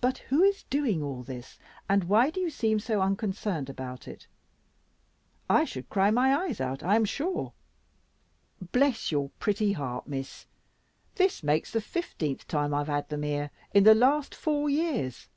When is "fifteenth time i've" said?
11.80-12.86